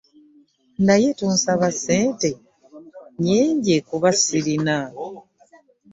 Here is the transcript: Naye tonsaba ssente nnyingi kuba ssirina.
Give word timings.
Naye 0.85 1.07
tonsaba 1.19 1.67
ssente 1.75 2.29
nnyingi 2.37 3.75
kuba 3.87 4.09
ssirina. 4.17 4.77